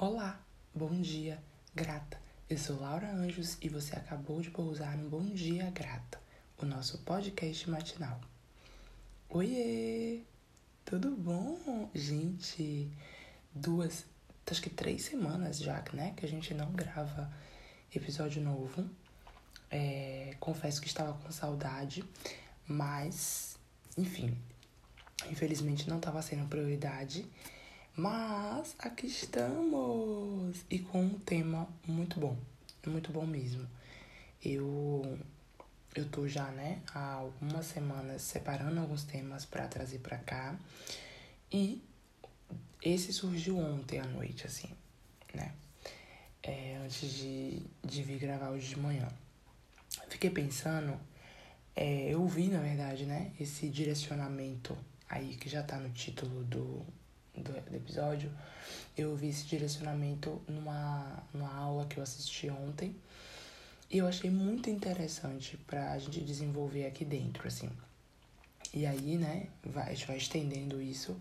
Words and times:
Olá, 0.00 0.40
bom 0.72 1.00
dia, 1.00 1.42
grata. 1.74 2.20
Eu 2.48 2.56
sou 2.56 2.78
Laura 2.78 3.10
Anjos 3.10 3.58
e 3.60 3.68
você 3.68 3.96
acabou 3.96 4.40
de 4.40 4.48
pousar 4.48 4.96
no 4.96 5.10
Bom 5.10 5.24
Dia 5.24 5.72
Grata, 5.72 6.20
o 6.62 6.64
nosso 6.64 6.98
podcast 6.98 7.68
matinal. 7.68 8.20
Oiê! 9.28 10.22
Tudo 10.84 11.10
bom? 11.16 11.90
Gente, 11.92 12.88
duas, 13.52 14.04
acho 14.48 14.62
que 14.62 14.70
três 14.70 15.02
semanas 15.02 15.58
já, 15.58 15.82
né, 15.92 16.14
que 16.16 16.24
a 16.24 16.28
gente 16.28 16.54
não 16.54 16.70
grava 16.70 17.28
episódio 17.92 18.40
novo. 18.40 18.88
É, 19.68 20.36
confesso 20.38 20.80
que 20.80 20.86
estava 20.86 21.14
com 21.14 21.32
saudade, 21.32 22.04
mas, 22.68 23.58
enfim, 23.96 24.38
infelizmente 25.28 25.90
não 25.90 25.96
estava 25.96 26.22
sendo 26.22 26.46
prioridade. 26.46 27.26
Mas 27.98 28.76
aqui 28.78 29.08
estamos! 29.08 30.64
E 30.70 30.78
com 30.78 31.02
um 31.02 31.18
tema 31.18 31.68
muito 31.84 32.20
bom, 32.20 32.38
muito 32.86 33.10
bom 33.10 33.26
mesmo. 33.26 33.68
Eu 34.40 35.18
eu 35.96 36.08
tô 36.08 36.28
já, 36.28 36.48
né, 36.52 36.80
há 36.94 37.14
algumas 37.14 37.66
semanas 37.66 38.22
separando 38.22 38.78
alguns 38.78 39.02
temas 39.02 39.44
para 39.44 39.66
trazer 39.66 39.98
para 39.98 40.16
cá. 40.16 40.56
E 41.50 41.82
esse 42.80 43.12
surgiu 43.12 43.58
ontem 43.58 43.98
à 43.98 44.04
noite, 44.04 44.46
assim, 44.46 44.70
né? 45.34 45.52
É, 46.40 46.76
antes 46.84 47.12
de, 47.14 47.64
de 47.84 48.02
vir 48.04 48.20
gravar 48.20 48.50
hoje 48.50 48.68
de 48.68 48.78
manhã. 48.78 49.08
Fiquei 50.08 50.30
pensando, 50.30 50.96
é, 51.74 52.10
eu 52.14 52.24
vi, 52.28 52.46
na 52.46 52.60
verdade, 52.60 53.06
né, 53.06 53.32
esse 53.40 53.68
direcionamento 53.68 54.78
aí 55.08 55.34
que 55.34 55.48
já 55.48 55.64
tá 55.64 55.80
no 55.80 55.90
título 55.90 56.44
do, 56.44 56.86
do, 57.38 57.52
do 57.52 57.76
episódio, 57.76 58.30
eu 58.96 59.14
vi 59.16 59.28
esse 59.28 59.44
direcionamento 59.46 60.40
numa, 60.48 61.22
numa 61.32 61.54
aula 61.54 61.86
que 61.86 61.98
eu 61.98 62.02
assisti 62.02 62.50
ontem. 62.50 62.94
E 63.90 63.98
eu 63.98 64.06
achei 64.06 64.30
muito 64.30 64.68
interessante 64.68 65.56
pra 65.66 65.98
gente 65.98 66.20
desenvolver 66.20 66.86
aqui 66.86 67.04
dentro, 67.04 67.48
assim. 67.48 67.70
E 68.74 68.84
aí, 68.84 69.16
né, 69.16 69.48
vai, 69.64 69.90
a 69.90 69.94
gente 69.94 70.06
vai 70.06 70.16
estendendo 70.18 70.80
isso 70.82 71.16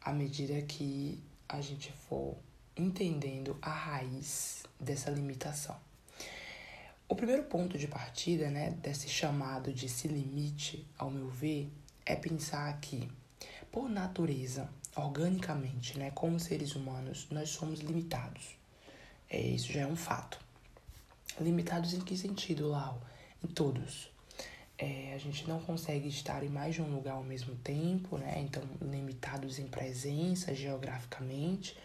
à 0.00 0.12
medida 0.12 0.60
que 0.62 1.22
a 1.46 1.60
gente 1.60 1.92
for 1.92 2.36
entendendo 2.76 3.58
a 3.60 3.70
raiz 3.70 4.62
dessa 4.78 5.10
limitação. 5.10 5.76
O 7.06 7.14
primeiro 7.14 7.42
ponto 7.42 7.76
de 7.76 7.88
partida, 7.88 8.48
né, 8.50 8.70
desse 8.82 9.08
chamado 9.08 9.72
de 9.72 9.88
se 9.88 10.08
limite, 10.08 10.86
ao 10.96 11.10
meu 11.10 11.28
ver, 11.28 11.70
é 12.06 12.14
pensar 12.14 12.80
que, 12.80 13.10
por 13.70 13.88
natureza, 13.88 14.70
organicamente, 15.04 15.98
né, 15.98 16.10
como 16.10 16.38
seres 16.38 16.74
humanos, 16.74 17.26
nós 17.30 17.50
somos 17.50 17.80
limitados. 17.80 18.56
É, 19.28 19.40
isso 19.40 19.72
já 19.72 19.82
é 19.82 19.86
um 19.86 19.96
fato. 19.96 20.38
Limitados 21.40 21.94
em 21.94 22.00
que 22.00 22.16
sentido, 22.16 22.68
Lau? 22.68 23.00
Em 23.42 23.46
todos. 23.46 24.10
É, 24.76 25.12
a 25.14 25.18
gente 25.18 25.46
não 25.46 25.60
consegue 25.60 26.08
estar 26.08 26.42
em 26.42 26.48
mais 26.48 26.74
de 26.74 26.82
um 26.82 26.90
lugar 26.94 27.14
ao 27.14 27.22
mesmo 27.22 27.54
tempo, 27.56 28.16
né? 28.16 28.40
Então, 28.40 28.62
limitados 28.80 29.58
em 29.58 29.66
presença 29.66 30.54
geograficamente. 30.54 31.76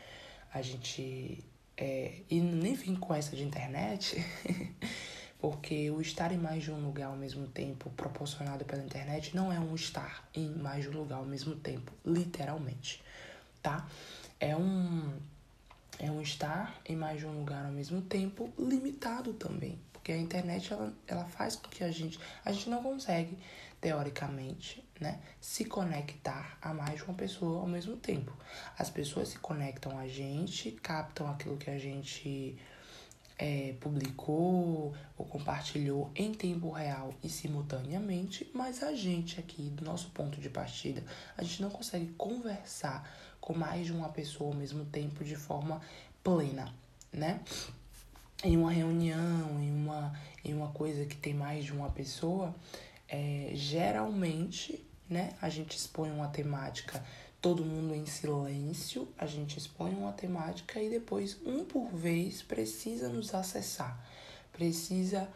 A 0.53 0.61
gente. 0.61 1.43
É, 1.77 2.21
e 2.29 2.39
nem 2.39 2.73
vim 2.73 2.95
com 2.95 3.13
essa 3.13 3.35
de 3.35 3.43
internet, 3.43 4.15
porque 5.45 5.91
o 5.91 6.01
estar 6.01 6.31
em 6.31 6.39
mais 6.39 6.63
de 6.63 6.71
um 6.71 6.83
lugar 6.83 7.09
ao 7.09 7.15
mesmo 7.15 7.45
tempo, 7.45 7.91
proporcionado 7.91 8.65
pela 8.65 8.83
internet, 8.83 9.35
não 9.35 9.53
é 9.53 9.59
um 9.59 9.75
estar 9.75 10.27
em 10.33 10.49
mais 10.49 10.85
de 10.85 10.89
um 10.89 11.01
lugar 11.01 11.19
ao 11.19 11.25
mesmo 11.25 11.55
tempo, 11.55 11.91
literalmente 12.03 12.99
tá? 13.65 13.87
É 14.39 14.55
um 14.55 15.11
é 15.97 16.11
um 16.11 16.21
estar 16.21 16.75
em 16.85 16.95
mais 16.95 17.19
de 17.19 17.25
um 17.25 17.39
lugar 17.39 17.65
ao 17.65 17.71
mesmo 17.71 18.01
tempo 18.01 18.51
limitado 18.59 19.33
também, 19.33 19.79
porque 19.93 20.11
a 20.11 20.17
internet 20.17 20.71
ela, 20.71 20.93
ela 21.07 21.25
faz 21.25 21.55
com 21.55 21.69
que 21.69 21.83
a 21.83 21.91
gente 21.91 22.19
a 22.43 22.51
gente 22.51 22.69
não 22.69 22.83
consegue 22.83 23.37
teoricamente, 23.81 24.83
né, 24.99 25.19
se 25.39 25.65
conectar 25.65 26.57
a 26.61 26.73
mais 26.73 26.95
de 26.95 27.03
uma 27.03 27.13
pessoa 27.13 27.61
ao 27.61 27.67
mesmo 27.67 27.97
tempo. 27.97 28.35
As 28.79 28.89
pessoas 28.89 29.29
se 29.29 29.37
conectam 29.37 29.97
a 29.97 30.07
gente, 30.07 30.71
captam 30.71 31.29
aquilo 31.29 31.57
que 31.57 31.69
a 31.69 31.77
gente 31.77 32.57
é, 33.37 33.75
publicou 33.79 34.93
ou 35.17 35.25
compartilhou 35.25 36.09
em 36.15 36.33
tempo 36.33 36.69
real 36.71 37.13
e 37.23 37.29
simultaneamente, 37.29 38.49
mas 38.53 38.81
a 38.81 38.93
gente 38.93 39.39
aqui, 39.39 39.63
do 39.63 39.83
nosso 39.83 40.09
ponto 40.11 40.39
de 40.39 40.49
partida, 40.49 41.03
a 41.37 41.43
gente 41.43 41.61
não 41.61 41.69
consegue 41.69 42.07
conversar 42.17 43.09
com 43.39 43.53
mais 43.53 43.85
de 43.85 43.91
uma 43.91 44.09
pessoa 44.09 44.51
ao 44.51 44.57
mesmo 44.57 44.85
tempo 44.85 45.23
de 45.23 45.35
forma 45.35 45.81
plena, 46.23 46.73
né? 47.11 47.41
Em 48.43 48.57
uma 48.57 48.71
reunião, 48.71 49.59
em 49.59 49.71
uma, 49.71 50.13
em 50.43 50.53
uma 50.53 50.69
coisa 50.69 51.05
que 51.05 51.15
tem 51.15 51.33
mais 51.33 51.65
de 51.65 51.71
uma 51.71 51.89
pessoa, 51.89 52.53
é, 53.07 53.51
geralmente, 53.53 54.83
né, 55.09 55.33
a 55.41 55.49
gente 55.49 55.77
expõe 55.77 56.11
uma 56.11 56.27
temática, 56.27 57.03
todo 57.45 57.63
mundo 57.63 57.93
em 57.93 58.07
silêncio, 58.07 59.07
a 59.15 59.27
gente 59.27 59.59
expõe 59.59 59.93
uma 59.93 60.11
temática 60.11 60.81
e 60.81 60.89
depois, 60.89 61.37
um 61.45 61.63
por 61.63 61.91
vez, 61.91 62.41
precisa 62.41 63.07
nos 63.07 63.35
acessar, 63.35 64.03
precisa 64.51 65.29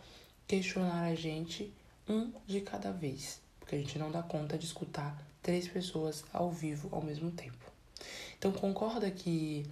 questionar 0.48 1.04
a 1.04 1.14
gente 1.14 1.72
um 2.08 2.32
de 2.48 2.62
cada 2.62 2.92
vez, 2.92 3.40
porque 3.60 3.76
a 3.76 3.78
gente 3.78 4.00
não 4.00 4.10
dá 4.10 4.24
conta 4.24 4.58
de 4.58 4.66
escutar 4.66 5.24
três 5.44 5.68
pessoas 5.68 6.26
ao 6.34 6.52
vivo 6.52 6.90
ao 6.92 7.04
mesmo 7.04 7.30
tempo. 7.30 7.72
Então 8.40 8.52
concorda 8.52 9.12
que 9.12 9.70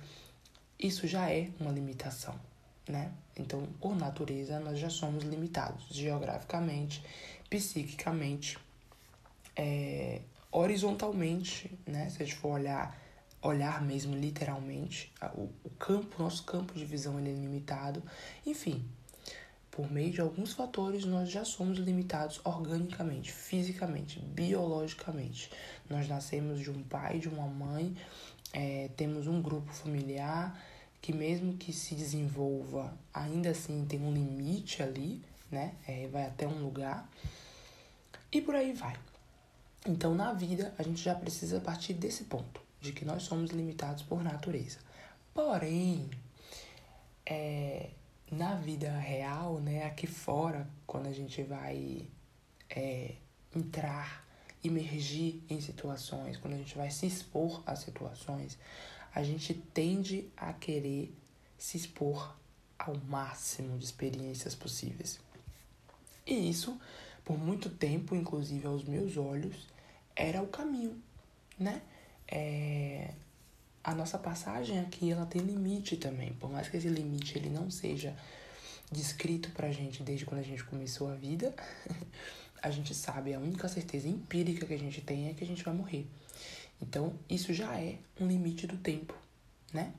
isso 0.78 1.08
já 1.08 1.32
é 1.32 1.50
uma 1.60 1.72
limitação, 1.72 2.40
né? 2.88 3.12
Então, 3.36 3.66
por 3.82 3.96
natureza, 3.96 4.60
nós 4.60 4.78
já 4.78 4.92
somos 4.92 5.24
limitados 5.24 5.88
geograficamente, 5.90 7.04
psiquicamente, 7.50 8.60
é, 9.56 10.22
horizontalmente, 10.58 11.72
né? 11.86 12.10
Se 12.10 12.22
a 12.22 12.26
gente 12.26 12.38
for 12.38 12.54
olhar, 12.54 13.00
olhar 13.42 13.82
mesmo 13.82 14.16
literalmente, 14.16 15.14
o, 15.36 15.50
o 15.64 15.70
campo, 15.78 16.22
nosso 16.22 16.44
campo 16.44 16.74
de 16.74 16.86
visão 16.86 17.20
ele 17.20 17.30
é 17.30 17.34
limitado. 17.34 18.02
Enfim, 18.46 18.84
por 19.70 19.92
meio 19.92 20.12
de 20.12 20.20
alguns 20.20 20.54
fatores, 20.54 21.06
nós 21.06 21.30
já 21.30 21.46
somos 21.46 21.78
limitados 21.78 22.42
organicamente, 22.44 23.32
fisicamente, 23.32 24.20
biologicamente. 24.20 25.52
Nós 25.88 26.08
nascemos 26.08 26.60
de 26.60 26.72
um 26.72 26.82
pai, 26.82 27.20
de 27.20 27.30
uma 27.30 27.46
mãe, 27.46 27.96
é, 28.52 28.90
temos 28.98 29.28
um 29.28 29.40
grupo 29.40 29.72
familiar 29.72 30.60
que, 31.00 31.14
mesmo 31.14 31.54
que 31.54 31.72
se 31.72 31.94
desenvolva, 31.94 32.98
ainda 33.14 33.52
assim 33.52 33.86
tem 33.86 34.02
um 34.02 34.12
limite 34.12 34.82
ali, 34.82 35.22
né? 35.52 35.76
É, 35.88 36.08
vai 36.08 36.26
até 36.26 36.48
um 36.48 36.64
lugar. 36.64 37.08
E 38.32 38.42
por 38.42 38.56
aí 38.56 38.74
vai. 38.74 38.96
Então, 39.88 40.14
na 40.14 40.34
vida, 40.34 40.74
a 40.78 40.84
gente 40.84 41.02
já 41.02 41.16
precisa 41.16 41.62
partir 41.62 41.94
desse 41.94 42.26
ponto, 42.26 42.62
de 42.82 42.92
que 42.92 43.06
nós 43.06 43.24
somos 43.24 43.52
limitados 43.52 44.04
por 44.04 44.22
natureza. 44.22 44.80
Porém, 45.34 46.10
é, 47.26 47.92
na 48.30 48.56
vida 48.56 48.92
real, 48.92 49.62
né, 49.62 49.86
aqui 49.86 50.06
fora, 50.06 50.68
quando 50.86 51.08
a 51.08 51.14
gente 51.14 51.42
vai 51.42 52.06
é, 52.70 53.16
entrar, 53.56 54.28
emergir 54.62 55.42
em 55.50 55.62
situações, 55.62 56.36
quando 56.36 56.56
a 56.56 56.58
gente 56.58 56.76
vai 56.76 56.92
se 56.92 57.06
expor 57.06 57.64
a 57.66 57.74
situações, 57.74 58.60
a 59.16 59.24
gente 59.24 59.54
tende 59.54 60.28
a 60.36 60.52
querer 60.52 61.16
se 61.58 61.78
expor 61.78 62.36
ao 62.78 62.98
máximo 63.08 63.78
de 63.78 63.86
experiências 63.86 64.54
possíveis. 64.54 65.18
E 66.26 66.50
isso, 66.50 66.78
por 67.24 67.38
muito 67.38 67.70
tempo, 67.70 68.14
inclusive 68.14 68.68
aos 68.68 68.84
meus 68.84 69.16
olhos, 69.16 69.77
era 70.18 70.42
o 70.42 70.48
caminho, 70.48 71.02
né? 71.60 71.82
É, 72.28 73.14
a 73.84 73.94
nossa 73.94 74.18
passagem 74.18 74.80
aqui 74.80 75.12
ela 75.12 75.26
tem 75.26 75.42
limite 75.42 75.96
também, 75.96 76.34
por 76.34 76.50
mais 76.50 76.68
que 76.68 76.76
esse 76.76 76.90
limite 76.90 77.38
ele 77.38 77.50
não 77.50 77.70
seja 77.70 78.16
descrito 78.92 79.52
pra 79.52 79.72
gente 79.72 80.04
desde 80.04 80.26
quando 80.26 80.42
a 80.42 80.44
gente 80.44 80.64
começou 80.64 81.10
a 81.10 81.16
vida, 81.16 81.54
a 82.62 82.72
gente 82.72 82.94
sabe, 82.96 83.34
a 83.34 83.40
única 83.40 83.68
certeza 83.70 84.08
empírica 84.08 84.66
que 84.66 84.74
a 84.74 84.80
gente 84.80 85.02
tem 85.02 85.30
é 85.30 85.34
que 85.34 85.44
a 85.44 85.48
gente 85.48 85.64
vai 85.64 85.74
morrer. 85.74 86.08
Então, 86.82 87.14
isso 87.30 87.54
já 87.54 87.80
é 87.80 87.98
um 88.20 88.28
limite 88.28 88.68
do 88.68 88.78
tempo, 88.78 89.14
né? 89.74 89.94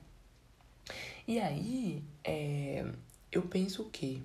E 1.27 1.39
aí, 1.39 2.03
é, 2.23 2.85
eu 3.31 3.43
penso 3.43 3.85
que 3.85 4.23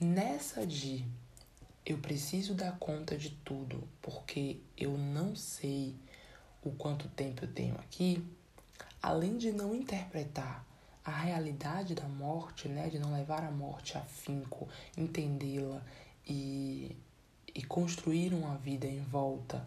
nessa 0.00 0.66
de 0.66 1.04
eu 1.90 1.98
preciso 1.98 2.54
dar 2.54 2.78
conta 2.78 3.16
de 3.18 3.30
tudo 3.30 3.82
porque 4.00 4.60
eu 4.76 4.96
não 4.96 5.34
sei 5.34 5.96
o 6.62 6.70
quanto 6.70 7.08
tempo 7.08 7.44
eu 7.44 7.52
tenho 7.52 7.74
aqui, 7.80 8.24
além 9.02 9.36
de 9.36 9.50
não 9.50 9.74
interpretar 9.74 10.64
a 11.04 11.10
realidade 11.10 11.96
da 11.96 12.06
morte, 12.06 12.68
né, 12.68 12.88
de 12.88 13.00
não 13.00 13.12
levar 13.12 13.42
a 13.42 13.50
morte 13.50 13.98
a 13.98 14.02
finco, 14.02 14.68
entendê-la 14.96 15.82
e, 16.28 16.96
e 17.52 17.62
construir 17.64 18.32
uma 18.34 18.56
vida 18.56 18.86
em 18.86 19.02
volta 19.02 19.66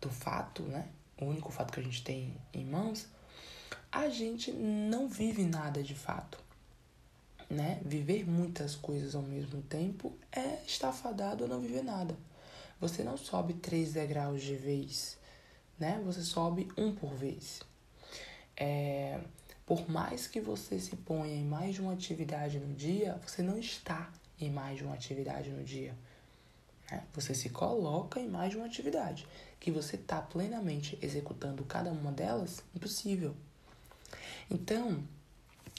do 0.00 0.10
fato, 0.10 0.62
né, 0.62 0.88
o 1.20 1.24
único 1.24 1.50
fato 1.50 1.72
que 1.72 1.80
a 1.80 1.82
gente 1.82 2.04
tem 2.04 2.36
em 2.52 2.64
mãos, 2.64 3.08
a 3.90 4.08
gente 4.08 4.52
não 4.52 5.08
vive 5.08 5.42
nada 5.42 5.82
de 5.82 5.94
fato. 5.96 6.43
Né? 7.50 7.80
Viver 7.84 8.28
muitas 8.28 8.74
coisas 8.74 9.14
ao 9.14 9.22
mesmo 9.22 9.62
tempo 9.62 10.16
é 10.32 10.62
estar 10.66 10.92
fadado 10.92 11.44
a 11.44 11.46
não 11.46 11.60
viver 11.60 11.82
nada. 11.82 12.16
Você 12.80 13.02
não 13.02 13.16
sobe 13.16 13.54
três 13.54 13.92
degraus 13.92 14.42
de 14.42 14.56
vez, 14.56 15.16
né? 15.78 16.00
Você 16.04 16.22
sobe 16.22 16.68
um 16.76 16.94
por 16.94 17.14
vez. 17.14 17.60
É, 18.56 19.20
por 19.66 19.88
mais 19.88 20.26
que 20.26 20.40
você 20.40 20.78
se 20.78 20.96
ponha 20.96 21.34
em 21.34 21.44
mais 21.44 21.74
de 21.74 21.80
uma 21.80 21.92
atividade 21.92 22.58
no 22.58 22.74
dia, 22.74 23.18
você 23.26 23.42
não 23.42 23.58
está 23.58 24.10
em 24.40 24.50
mais 24.50 24.78
de 24.78 24.84
uma 24.84 24.94
atividade 24.94 25.50
no 25.50 25.64
dia. 25.64 25.94
Né? 26.90 27.02
Você 27.14 27.34
se 27.34 27.48
coloca 27.48 28.20
em 28.20 28.28
mais 28.28 28.50
de 28.50 28.56
uma 28.56 28.66
atividade. 28.66 29.26
Que 29.58 29.70
você 29.70 29.96
está 29.96 30.20
plenamente 30.20 30.98
executando 31.00 31.64
cada 31.64 31.90
uma 31.90 32.12
delas, 32.12 32.62
impossível. 32.74 33.34
Então, 34.50 35.02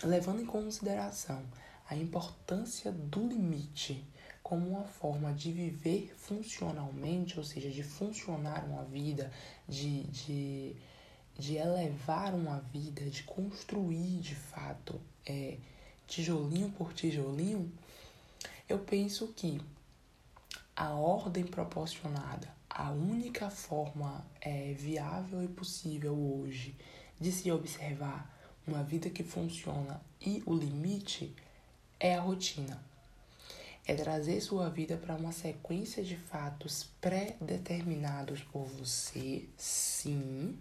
levando 0.04 0.42
em 0.42 0.46
consideração 0.46 1.44
a 1.90 1.96
importância 1.96 2.92
do 2.92 3.28
limite 3.28 4.04
como 4.42 4.70
uma 4.70 4.84
forma 4.84 5.34
de 5.34 5.52
viver 5.52 6.14
funcionalmente, 6.18 7.40
ou 7.40 7.44
seja, 7.44 7.70
de 7.70 7.82
funcionar 7.82 8.64
uma 8.66 8.84
vida, 8.84 9.32
de, 9.68 10.04
de, 10.04 10.76
de 11.38 11.56
elevar 11.56 12.34
uma 12.36 12.60
vida, 12.60 13.10
de 13.10 13.24
construir 13.24 14.20
de 14.20 14.36
fato 14.36 15.02
é, 15.26 15.58
tijolinho 16.06 16.70
por 16.72 16.94
tijolinho, 16.94 17.72
eu 18.70 18.80
penso 18.80 19.30
que 19.30 19.60
a 20.76 20.94
ordem 20.94 21.44
proporcionada, 21.44 22.48
a 22.70 22.92
única 22.92 23.50
forma 23.50 24.26
é, 24.42 24.74
viável 24.74 25.44
e 25.44 25.48
possível 25.48 26.14
hoje 26.14 26.76
de 27.20 27.32
se 27.32 27.50
observar 27.52 28.35
uma 28.68 28.84
vida 28.84 29.10
que 29.10 29.24
funciona 29.24 30.02
e 30.20 30.42
o 30.46 30.54
limite 30.54 31.34
é 32.00 32.16
a 32.16 32.22
rotina. 32.22 32.82
É 33.88 33.94
trazer 33.94 34.42
sua 34.42 34.70
vida 34.70 34.98
para 34.98 35.16
uma 35.16 35.32
sequência 35.32 36.04
de 36.04 36.16
fatos 36.16 36.90
pré-determinados 37.00 38.42
por 38.42 38.66
você, 38.66 39.48
sim, 39.56 40.58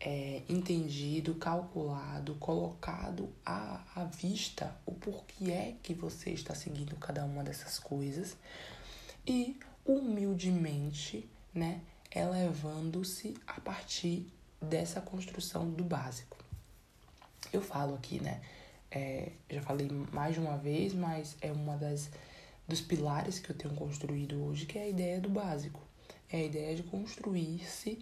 é, 0.00 0.42
entendido, 0.48 1.34
calculado, 1.34 2.34
colocado 2.36 3.28
à, 3.44 3.84
à 3.94 4.04
vista 4.04 4.74
o 4.84 4.92
porquê 4.92 5.50
é 5.52 5.76
que 5.82 5.94
você 5.94 6.30
está 6.30 6.54
seguindo 6.54 6.96
cada 6.96 7.24
uma 7.24 7.44
dessas 7.44 7.78
coisas 7.78 8.36
e 9.26 9.56
humildemente, 9.84 11.28
né, 11.54 11.80
elevando-se 12.10 13.36
a 13.46 13.60
partir 13.60 14.26
dessa 14.60 15.00
construção 15.00 15.70
do 15.70 15.84
básico. 15.84 16.36
Eu 17.52 17.60
falo 17.60 17.94
aqui, 17.94 18.20
né, 18.20 18.40
é, 18.90 19.32
já 19.48 19.62
falei 19.62 19.88
mais 20.12 20.34
de 20.34 20.40
uma 20.40 20.56
vez, 20.56 20.92
mas 20.92 21.36
é 21.40 21.50
uma 21.52 21.76
das 21.76 22.10
dos 22.70 22.80
pilares 22.80 23.40
que 23.40 23.50
eu 23.50 23.56
tenho 23.56 23.74
construído 23.74 24.42
hoje, 24.44 24.64
que 24.64 24.78
é 24.78 24.82
a 24.82 24.88
ideia 24.88 25.20
do 25.20 25.28
básico. 25.28 25.80
É 26.30 26.38
a 26.38 26.44
ideia 26.44 26.76
de 26.76 26.84
construir-se 26.84 27.98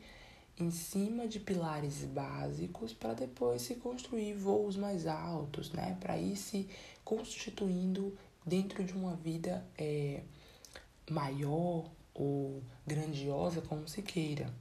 em 0.61 0.71
cima 0.71 1.27
de 1.27 1.41
pilares 1.41 2.05
básicos 2.05 2.93
para 2.93 3.15
depois 3.15 3.63
se 3.63 3.77
construir 3.77 4.35
voos 4.35 4.77
mais 4.77 5.07
altos, 5.07 5.73
né? 5.73 5.97
Para 5.99 6.19
ir 6.19 6.37
se 6.37 6.69
constituindo 7.03 8.17
dentro 8.45 8.85
de 8.85 8.93
uma 8.93 9.15
vida 9.17 9.65
é, 9.79 10.23
maior 11.09 11.91
ou 12.13 12.63
grandiosa, 12.87 13.63
como 13.63 13.89
se 13.89 14.03
queira, 14.03 14.53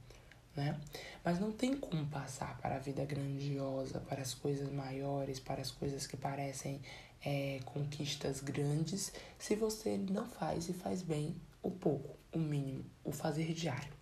né? 0.58 0.78
Mas 1.24 1.38
não 1.38 1.52
tem 1.52 1.76
como 1.76 2.04
passar 2.06 2.58
para 2.58 2.76
a 2.76 2.78
vida 2.78 3.04
grandiosa, 3.04 4.00
para 4.00 4.20
as 4.20 4.34
coisas 4.34 4.70
maiores, 4.70 5.38
para 5.38 5.62
as 5.62 5.70
coisas 5.70 6.06
que 6.06 6.16
parecem 6.16 6.80
é, 7.24 7.60
conquistas 7.64 8.40
grandes, 8.40 9.12
se 9.38 9.54
você 9.54 9.96
não 9.96 10.28
faz 10.28 10.68
e 10.68 10.72
faz 10.72 11.02
bem 11.02 11.34
o 11.62 11.70
pouco, 11.70 12.16
o 12.32 12.38
mínimo, 12.38 12.84
o 13.04 13.12
fazer 13.12 13.52
diário. 13.54 13.92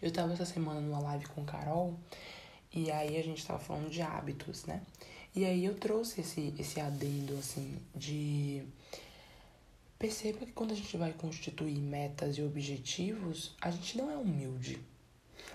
Eu 0.00 0.08
estava 0.08 0.32
essa 0.32 0.46
semana 0.46 0.80
numa 0.80 1.00
live 1.00 1.26
com 1.26 1.44
Carol 1.44 1.98
e 2.72 2.90
aí 2.90 3.16
a 3.16 3.22
gente 3.22 3.38
estava 3.38 3.58
falando 3.58 3.90
de 3.90 4.02
hábitos, 4.02 4.64
né? 4.64 4.82
E 5.34 5.44
aí 5.44 5.64
eu 5.66 5.74
trouxe 5.74 6.22
esse, 6.22 6.54
esse 6.58 6.80
adendo, 6.80 7.36
assim, 7.38 7.78
de 7.94 8.64
Perceba 9.98 10.44
que 10.44 10.52
quando 10.52 10.72
a 10.72 10.74
gente 10.74 10.94
vai 10.98 11.12
constituir 11.14 11.78
metas 11.78 12.36
e 12.36 12.42
objetivos, 12.42 13.54
a 13.62 13.70
gente 13.70 13.96
não 13.96 14.10
é 14.10 14.16
humilde, 14.16 14.78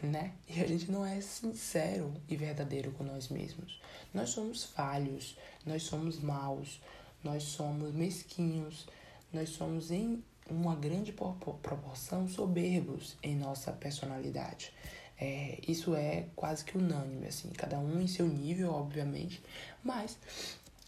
né? 0.07 0.33
E 0.47 0.61
a 0.61 0.67
gente 0.67 0.91
não 0.91 1.05
é 1.05 1.21
sincero 1.21 2.13
e 2.27 2.35
verdadeiro 2.35 2.91
com 2.91 3.03
nós 3.03 3.29
mesmos. 3.29 3.79
Nós 4.13 4.29
somos 4.29 4.63
falhos, 4.63 5.37
nós 5.65 5.83
somos 5.83 6.19
maus, 6.19 6.81
nós 7.23 7.43
somos 7.43 7.93
mesquinhos, 7.93 8.87
nós 9.31 9.49
somos 9.49 9.91
em 9.91 10.23
uma 10.49 10.75
grande 10.75 11.11
proporção 11.13 12.27
soberbos 12.27 13.15
em 13.23 13.35
nossa 13.35 13.71
personalidade. 13.71 14.73
É, 15.19 15.59
isso 15.67 15.95
é 15.95 16.25
quase 16.35 16.65
que 16.65 16.77
unânime, 16.77 17.27
assim, 17.27 17.49
cada 17.49 17.77
um 17.77 18.01
em 18.01 18.07
seu 18.07 18.27
nível, 18.27 18.73
obviamente, 18.73 19.41
mas 19.83 20.17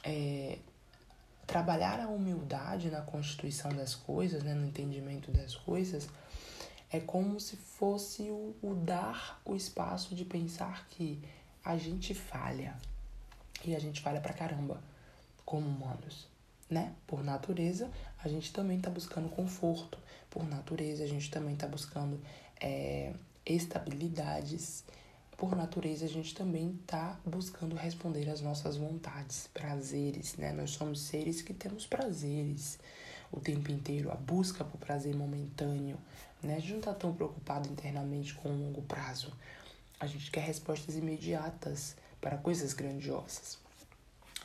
é, 0.04 0.58
trabalhar 1.46 2.00
a 2.00 2.08
humildade 2.08 2.90
na 2.90 3.02
constituição 3.02 3.72
das 3.74 3.94
coisas, 3.94 4.42
né, 4.44 4.54
no 4.56 4.66
entendimento 4.66 5.32
das 5.32 5.56
coisas, 5.56 6.10
é 6.94 7.00
como 7.00 7.40
se 7.40 7.58
fosse 7.58 8.30
o, 8.30 8.56
o 8.62 8.76
dar 8.76 9.42
o 9.44 9.56
espaço 9.56 10.14
de 10.14 10.24
pensar 10.24 10.88
que 10.90 11.20
a 11.66 11.76
gente 11.76 12.14
falha. 12.14 12.78
E 13.66 13.76
a 13.76 13.80
gente 13.80 14.00
falha 14.00 14.22
pra 14.22 14.32
caramba 14.32 14.80
como 15.44 15.68
humanos, 15.68 16.28
né? 16.70 16.94
Por 17.08 17.24
natureza, 17.24 17.90
a 18.24 18.28
gente 18.28 18.54
também 18.54 18.80
tá 18.80 18.92
buscando 18.92 19.28
conforto. 19.28 19.98
Por 20.30 20.48
natureza, 20.48 21.04
a 21.04 21.08
gente 21.08 21.32
também 21.32 21.56
tá 21.56 21.68
buscando 21.68 22.22
é, 22.62 23.14
estabilidades 23.44 24.84
por 25.36 25.56
natureza, 25.56 26.06
a 26.06 26.08
gente 26.08 26.36
também 26.36 26.80
está 26.82 27.20
buscando 27.26 27.76
responder 27.76 28.30
às 28.30 28.40
nossas 28.40 28.78
vontades, 28.78 29.50
prazeres, 29.52 30.36
né? 30.36 30.54
Nós 30.54 30.72
somos 30.72 31.02
seres 31.02 31.42
que 31.42 31.54
temos 31.54 31.88
prazeres 31.88 32.78
o 33.32 33.40
tempo 33.40 33.72
inteiro, 33.72 34.12
a 34.12 34.16
busca 34.16 34.64
por 34.64 34.78
prazer 34.78 35.16
momentâneo, 35.16 35.98
né? 36.46 36.56
A 36.56 36.60
gente 36.60 36.72
não 36.72 36.80
está 36.80 36.94
tão 36.94 37.14
preocupado 37.14 37.70
internamente 37.70 38.34
com 38.34 38.50
o 38.50 38.58
longo 38.58 38.82
prazo. 38.84 39.32
A 40.00 40.08
gente 40.08 40.30
quer 40.32 40.42
respostas 40.42 40.96
imediatas 40.96 41.96
para 42.20 42.38
coisas 42.38 42.74
grandiosas. 42.74 43.58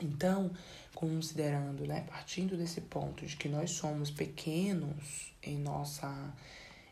Então, 0.01 0.51
considerando, 0.95 1.85
né, 1.85 2.05
partindo 2.09 2.55
desse 2.57 2.81
ponto 2.81 3.25
de 3.25 3.35
que 3.35 3.49
nós 3.49 3.71
somos 3.71 4.09
pequenos 4.09 5.33
em 5.43 5.57
nossa 5.57 6.33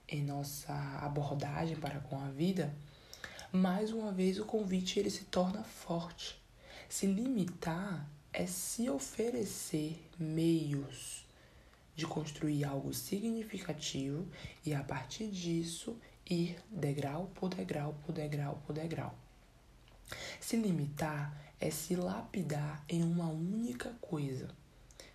em 0.10 0.24
nossa 0.24 0.74
abordagem 1.02 1.76
para 1.76 2.00
com 2.00 2.18
a 2.18 2.30
vida, 2.30 2.74
mais 3.52 3.92
uma 3.92 4.10
vez 4.10 4.40
o 4.40 4.46
convite 4.46 5.00
ele 5.00 5.10
se 5.10 5.26
torna 5.26 5.64
forte. 5.64 6.42
Se 6.88 7.06
limitar 7.06 8.10
é 8.32 8.46
se 8.46 8.90
oferecer 8.90 10.02
meios 10.18 11.27
de 11.98 12.06
construir 12.06 12.63
algo 12.63 12.94
significativo 12.94 14.27
e 14.63 14.72
a 14.74 14.84
partir 14.84 15.32
disso 15.32 15.98
ir 16.30 16.56
degrau 16.70 17.32
por 17.34 17.50
degrau 17.50 17.96
por 18.06 18.13
degrau 18.13 18.62
por 18.68 18.74
degrau. 18.74 19.16
Se 20.39 20.56
limitar 20.56 21.36
é 21.60 21.72
se 21.72 21.96
lapidar 21.96 22.86
em 22.88 23.01
uma 23.01 23.27
única 23.27 23.89
coisa, 24.00 24.48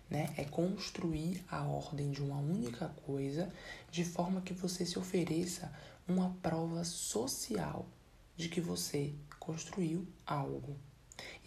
né? 0.09 0.33
É 0.35 0.43
construir 0.43 1.41
a 1.49 1.63
ordem 1.63 2.11
de 2.11 2.21
uma 2.21 2.37
única 2.37 2.89
coisa 3.05 3.49
de 3.89 4.03
forma 4.03 4.41
que 4.41 4.53
você 4.53 4.85
se 4.85 4.99
ofereça 4.99 5.73
uma 6.05 6.35
prova 6.41 6.83
social 6.83 7.87
de 8.35 8.49
que 8.49 8.59
você 8.59 9.13
construiu 9.39 10.05
algo. 10.25 10.75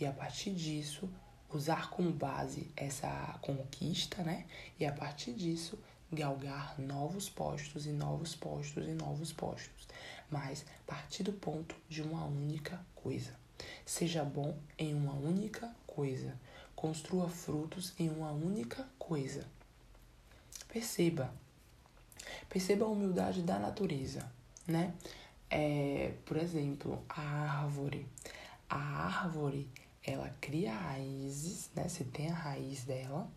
E 0.00 0.06
a 0.06 0.12
partir 0.12 0.54
disso, 0.54 1.10
usar 1.52 1.90
como 1.90 2.10
base 2.10 2.70
essa 2.76 3.38
conquista, 3.40 4.22
né? 4.22 4.46
E 4.78 4.86
a 4.86 4.92
partir 4.92 5.32
disso, 5.32 5.78
galgar 6.12 6.78
novos 6.78 7.28
postos 7.28 7.86
e 7.86 7.90
novos 7.90 8.34
postos 8.34 8.86
e 8.86 8.92
novos 8.92 9.32
postos. 9.32 9.86
Mas 10.30 10.64
partir 10.86 11.22
do 11.22 11.32
ponto 11.32 11.74
de 11.88 12.02
uma 12.02 12.24
única 12.24 12.80
coisa. 12.94 13.34
Seja 13.84 14.24
bom 14.24 14.56
em 14.78 14.94
uma 14.94 15.14
única 15.14 15.74
coisa. 15.86 16.38
Construa 16.74 17.28
frutos 17.28 17.92
em 17.98 18.08
uma 18.08 18.30
única 18.30 18.86
coisa. 18.98 19.46
Perceba. 20.68 21.32
Perceba 22.48 22.84
a 22.84 22.88
humildade 22.88 23.42
da 23.42 23.58
natureza, 23.58 24.30
né? 24.66 24.94
É, 25.48 26.12
por 26.24 26.36
exemplo, 26.36 27.02
a 27.08 27.20
árvore. 27.20 28.06
A 28.68 28.76
árvore, 28.76 29.68
ela 30.06 30.30
cria 30.40 30.72
raízes, 30.72 31.68
né? 31.74 31.88
Se 31.88 32.04
tem 32.04 32.30
a 32.30 32.34
raiz 32.34 32.84
dela, 32.84 33.28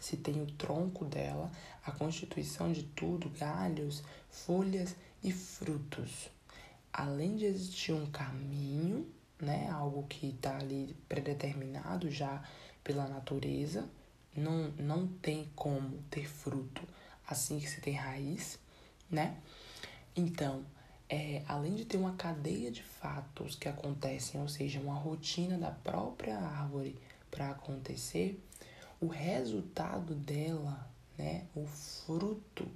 se 0.00 0.16
tem 0.16 0.40
o 0.40 0.46
tronco 0.46 1.04
dela, 1.04 1.50
a 1.84 1.92
constituição 1.92 2.72
de 2.72 2.82
tudo, 2.82 3.28
galhos, 3.30 4.02
folhas 4.30 4.96
e 5.22 5.30
frutos. 5.30 6.30
Além 6.92 7.36
de 7.36 7.44
existir 7.44 7.92
um 7.92 8.06
caminho, 8.06 9.06
né? 9.38 9.68
Algo 9.70 10.04
que 10.04 10.28
está 10.28 10.56
ali 10.56 10.96
predeterminado 11.08 12.10
já 12.10 12.42
pela 12.82 13.06
natureza. 13.06 13.88
Não, 14.34 14.70
não 14.78 15.06
tem 15.06 15.50
como 15.54 16.02
ter 16.10 16.26
fruto 16.26 16.82
assim 17.26 17.58
que 17.58 17.68
se 17.68 17.80
tem 17.80 17.94
raiz, 17.94 18.58
né? 19.10 19.36
Então, 20.16 20.64
é, 21.08 21.42
além 21.46 21.74
de 21.74 21.84
ter 21.84 21.96
uma 21.96 22.14
cadeia 22.14 22.70
de 22.70 22.82
fatos 22.82 23.54
que 23.56 23.68
acontecem, 23.68 24.40
ou 24.40 24.48
seja, 24.48 24.80
uma 24.80 24.94
rotina 24.94 25.58
da 25.58 25.70
própria 25.70 26.38
árvore 26.38 26.96
para 27.30 27.50
acontecer, 27.50 28.40
o 29.00 29.06
resultado 29.06 30.14
dela, 30.14 30.88
né, 31.18 31.46
o 31.54 31.66
fruto 31.66 32.66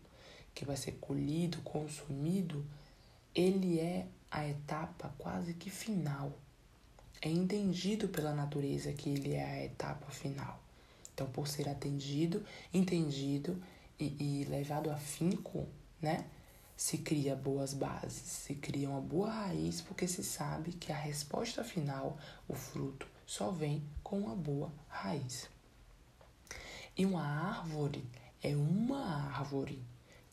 que 0.55 0.65
vai 0.65 0.77
ser 0.77 0.93
colhido, 1.01 1.59
consumido, 1.63 2.65
ele 3.35 3.79
é 3.79 4.07
a 4.31 4.47
etapa 4.47 5.15
quase 5.19 5.55
que 5.55 5.71
final. 5.71 6.33
É 7.23 7.29
entendido 7.29 8.09
pela 8.09 8.35
natureza 8.35 8.93
que 8.93 9.09
ele 9.09 9.35
é 9.35 9.45
a 9.45 9.65
etapa 9.65 10.11
final. 10.11 10.61
Então, 11.15 11.27
por 11.29 11.49
ser 11.49 11.69
atendido, 11.69 12.45
entendido 12.73 13.61
e, 13.99 14.43
e 14.43 14.45
levado 14.45 14.91
a 14.91 14.97
finco, 14.97 15.67
né? 16.01 16.25
Se 16.79 16.99
cria 16.99 17.35
boas 17.35 17.75
bases, 17.75 18.23
se 18.23 18.55
cria 18.55 18.89
uma 18.89 19.01
boa 19.01 19.29
raiz, 19.29 19.81
porque 19.81 20.07
se 20.07 20.23
sabe 20.23 20.71
que 20.71 20.93
a 20.93 20.97
resposta 20.97 21.65
final, 21.65 22.17
o 22.47 22.55
fruto, 22.55 23.05
só 23.27 23.51
vem 23.51 23.83
com 24.01 24.21
uma 24.21 24.37
boa 24.37 24.73
raiz. 24.87 25.51
E 26.97 27.05
uma 27.05 27.21
árvore 27.21 28.09
é 28.41 28.55
uma 28.55 29.27
árvore 29.27 29.83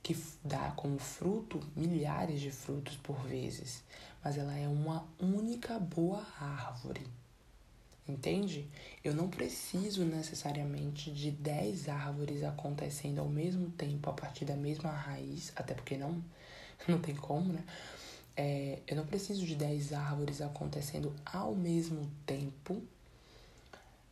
que 0.03 0.15
dá 0.43 0.69
como 0.75 0.99
fruto 0.99 1.59
milhares 1.75 2.39
de 2.39 2.51
frutos 2.51 2.95
por 2.97 3.19
vezes, 3.21 3.83
mas 4.23 4.37
ela 4.37 4.55
é 4.55 4.67
uma 4.67 5.03
única 5.19 5.79
boa 5.79 6.23
árvore. 6.39 7.07
Entende? 8.07 8.69
Eu 9.03 9.15
não 9.15 9.29
preciso 9.29 10.05
necessariamente 10.05 11.11
de 11.11 11.31
10 11.31 11.89
árvores 11.89 12.43
acontecendo 12.43 13.19
ao 13.19 13.27
mesmo 13.27 13.71
tempo 13.71 14.07
a 14.09 14.13
partir 14.13 14.45
da 14.45 14.55
mesma 14.55 14.91
raiz, 14.91 15.51
até 15.55 15.73
porque 15.73 15.97
não, 15.97 16.23
não 16.87 16.99
tem 16.99 17.15
como, 17.15 17.51
né? 17.51 17.63
É, 18.37 18.79
eu 18.85 18.95
não 18.95 19.05
preciso 19.05 19.43
de 19.45 19.55
10 19.55 19.93
árvores 19.93 20.41
acontecendo 20.41 21.15
ao 21.25 21.55
mesmo 21.55 22.11
tempo 22.25 22.83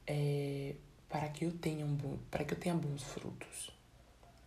é, 0.08 0.76
para, 1.08 1.28
que 1.30 1.46
eu 1.46 1.52
tenha 1.52 1.86
um 1.86 1.94
bom, 1.94 2.18
para 2.32 2.44
que 2.44 2.54
eu 2.54 2.60
tenha 2.60 2.74
bons 2.74 3.04
frutos. 3.04 3.70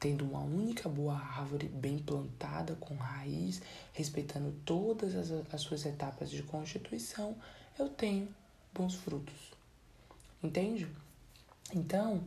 Tendo 0.00 0.24
uma 0.24 0.40
única 0.40 0.88
boa 0.88 1.14
árvore 1.14 1.68
bem 1.68 1.98
plantada, 1.98 2.74
com 2.74 2.96
raiz, 2.96 3.62
respeitando 3.92 4.52
todas 4.64 5.14
as, 5.14 5.30
as 5.52 5.60
suas 5.60 5.86
etapas 5.86 6.30
de 6.30 6.42
constituição, 6.42 7.36
eu 7.78 7.88
tenho 7.88 8.28
bons 8.76 8.95
frutos. 8.95 9.52
Entende? 10.42 10.87
Então, 11.75 12.23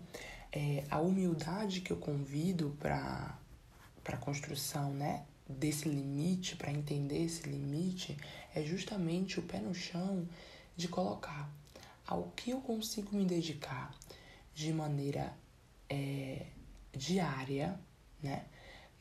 é, 0.51 0.84
a 0.89 1.00
humildade 1.00 1.82
que 1.82 1.91
eu 1.91 1.98
convido 1.98 2.75
para 2.79 3.38
a 4.06 4.18
construção 4.18 4.91
né, 4.91 5.25
desse 5.48 5.88
limite, 5.88 6.56
para 6.56 6.72
entender 6.72 7.24
esse 7.24 7.48
limite, 7.48 8.18
é 8.53 8.63
justamente 8.63 9.39
o 9.39 9.44
pé 9.44 9.60
no 9.60 9.74
chão 9.74 10.27
de 10.75 10.88
colocar 10.88 11.50
ao 12.06 12.24
que 12.36 12.51
eu 12.51 12.60
consigo 12.62 13.15
me 13.15 13.25
dedicar 13.25 13.94
de 14.53 14.74
maneira 14.74 15.32
é, 15.88 16.48
diária, 16.91 17.79
né, 18.22 18.46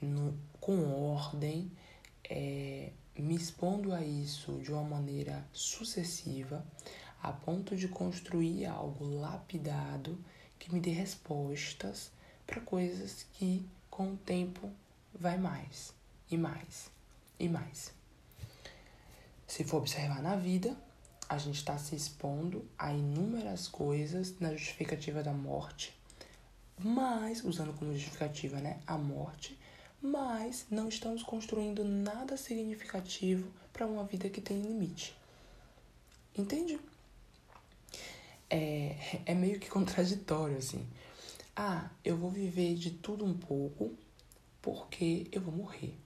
no, 0.00 0.38
com 0.61 0.93
ordem, 1.14 1.73
é, 2.28 2.93
me 3.17 3.35
expondo 3.35 3.93
a 3.93 4.05
isso 4.05 4.61
de 4.62 4.71
uma 4.71 4.85
maneira 4.85 5.45
sucessiva, 5.52 6.64
a 7.22 7.32
ponto 7.32 7.76
de 7.76 7.88
construir 7.88 8.66
algo 8.66 9.04
lapidado 9.04 10.18
que 10.58 10.72
me 10.72 10.80
dê 10.80 10.90
respostas 10.90 12.10
para 12.46 12.60
coisas 12.60 13.26
que 13.34 13.66
com 13.90 14.12
o 14.12 14.16
tempo 14.16 14.70
vai 15.14 15.37
mais 15.38 15.92
e 16.30 16.37
mais 16.37 16.90
e 17.38 17.48
mais. 17.48 17.92
Se 19.46 19.64
for 19.64 19.78
observar 19.78 20.22
na 20.22 20.37
vida, 20.37 20.76
a 21.28 21.38
gente 21.38 21.56
está 21.56 21.76
se 21.78 21.94
expondo 21.94 22.64
a 22.78 22.92
inúmeras 22.92 23.68
coisas 23.68 24.38
na 24.40 24.52
justificativa 24.52 25.22
da 25.22 25.32
morte, 25.32 25.98
mas, 26.78 27.42
usando 27.44 27.76
como 27.76 27.92
justificativa 27.92 28.58
né, 28.60 28.78
a 28.87 28.96
morte, 28.96 29.58
mas 30.00 30.64
não 30.70 30.88
estamos 30.88 31.22
construindo 31.22 31.84
nada 31.84 32.37
significativo 32.37 33.50
para 33.72 33.87
uma 33.87 34.04
vida 34.04 34.30
que 34.30 34.40
tem 34.40 34.60
limite. 34.60 35.16
Entende? 36.37 36.78
É, 38.50 38.97
é 39.26 39.35
meio 39.35 39.59
que 39.59 39.69
contraditório, 39.69 40.59
assim. 40.59 40.87
Ah, 41.55 41.90
eu 42.05 42.17
vou 42.17 42.31
viver 42.31 42.75
de 42.75 42.90
tudo 42.90 43.25
um 43.25 43.37
pouco 43.37 43.93
porque 44.62 45.28
eu 45.33 45.40
vou 45.40 45.52
morrer. 45.52 45.99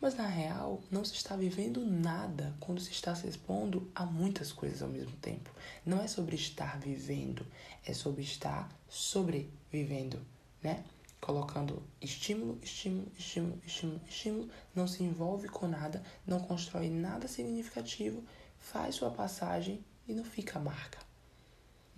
Mas 0.00 0.14
na 0.14 0.26
real, 0.26 0.82
não 0.90 1.04
se 1.04 1.14
está 1.14 1.36
vivendo 1.36 1.84
nada 1.84 2.54
quando 2.60 2.80
se 2.80 2.92
está 2.92 3.14
se 3.14 3.26
expondo 3.26 3.90
a 3.94 4.04
muitas 4.04 4.52
coisas 4.52 4.82
ao 4.82 4.88
mesmo 4.88 5.16
tempo. 5.16 5.50
Não 5.84 6.00
é 6.00 6.06
sobre 6.06 6.36
estar 6.36 6.78
vivendo, 6.78 7.44
é 7.84 7.92
sobre 7.92 8.22
estar 8.22 8.68
sobrevivendo, 8.88 10.20
né? 10.62 10.84
Colocando 11.20 11.82
estímulo, 12.00 12.58
estímulo, 12.62 13.10
estímulo, 13.18 13.60
estímulo, 13.66 14.00
estímulo, 14.08 14.50
não 14.74 14.86
se 14.86 15.02
envolve 15.02 15.48
com 15.48 15.66
nada, 15.66 16.02
não 16.24 16.38
constrói 16.38 16.88
nada 16.88 17.26
significativo, 17.26 18.22
faz 18.56 18.94
sua 18.94 19.10
passagem 19.10 19.84
e 20.06 20.12
não 20.12 20.24
fica 20.24 20.58
a 20.58 20.62
marca. 20.62 21.07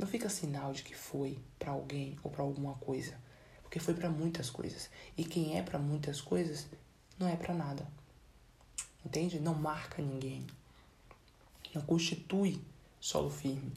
Não 0.00 0.06
fica 0.06 0.30
sinal 0.30 0.72
de 0.72 0.82
que 0.82 0.94
foi 0.94 1.38
para 1.58 1.72
alguém 1.72 2.16
ou 2.22 2.30
para 2.30 2.42
alguma 2.42 2.72
coisa, 2.76 3.20
porque 3.60 3.78
foi 3.78 3.92
para 3.92 4.08
muitas 4.08 4.48
coisas. 4.48 4.88
E 5.14 5.22
quem 5.22 5.58
é 5.58 5.62
para 5.62 5.78
muitas 5.78 6.22
coisas 6.22 6.66
não 7.18 7.28
é 7.28 7.36
para 7.36 7.52
nada. 7.52 7.86
Entende? 9.04 9.38
Não 9.38 9.54
marca 9.54 10.00
ninguém. 10.00 10.46
Não 11.74 11.82
constitui 11.82 12.58
solo 12.98 13.28
firme. 13.28 13.74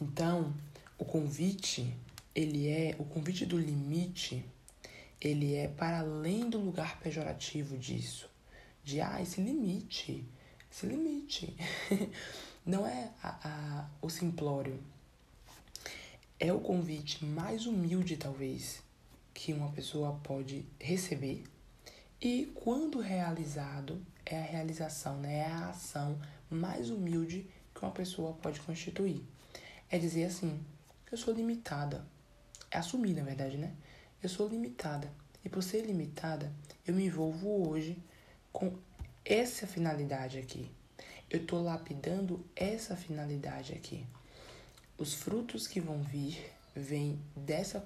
Então, 0.00 0.52
o 0.98 1.04
convite, 1.04 1.94
ele 2.34 2.66
é 2.66 2.96
o 2.98 3.04
convite 3.04 3.46
do 3.46 3.56
limite, 3.56 4.44
ele 5.20 5.54
é 5.54 5.68
para 5.68 6.00
além 6.00 6.50
do 6.50 6.58
lugar 6.58 6.98
pejorativo 6.98 7.78
disso. 7.78 8.28
De 8.82 9.00
ah, 9.00 9.22
esse 9.22 9.40
limite, 9.40 10.24
esse 10.68 10.84
limite. 10.84 11.56
Não 12.68 12.86
é 12.86 13.10
a, 13.22 13.48
a, 13.48 13.88
o 14.02 14.10
simplório. 14.10 14.78
É 16.38 16.52
o 16.52 16.60
convite 16.60 17.24
mais 17.24 17.64
humilde, 17.64 18.18
talvez, 18.18 18.82
que 19.32 19.54
uma 19.54 19.72
pessoa 19.72 20.20
pode 20.22 20.66
receber. 20.78 21.44
E 22.20 22.52
quando 22.54 23.00
realizado, 23.00 24.04
é 24.26 24.38
a 24.38 24.42
realização, 24.42 25.16
né? 25.16 25.38
é 25.38 25.46
a 25.46 25.70
ação 25.70 26.20
mais 26.50 26.90
humilde 26.90 27.48
que 27.74 27.80
uma 27.80 27.90
pessoa 27.90 28.34
pode 28.34 28.60
constituir. 28.60 29.24
É 29.88 29.98
dizer 29.98 30.26
assim: 30.26 30.60
eu 31.10 31.16
sou 31.16 31.32
limitada. 31.32 32.04
É 32.70 32.76
assumir, 32.76 33.14
na 33.14 33.22
verdade, 33.22 33.56
né? 33.56 33.72
Eu 34.22 34.28
sou 34.28 34.46
limitada. 34.46 35.10
E 35.42 35.48
por 35.48 35.62
ser 35.62 35.86
limitada, 35.86 36.52
eu 36.86 36.92
me 36.92 37.06
envolvo 37.06 37.66
hoje 37.66 37.96
com 38.52 38.76
essa 39.24 39.66
finalidade 39.66 40.36
aqui. 40.36 40.70
Eu 41.30 41.40
estou 41.42 41.62
lapidando 41.62 42.44
essa 42.56 42.96
finalidade 42.96 43.74
aqui. 43.74 44.06
Os 44.96 45.14
frutos 45.14 45.66
que 45.66 45.78
vão 45.78 46.02
vir 46.02 46.50
vêm 46.74 47.20
dessa 47.36 47.84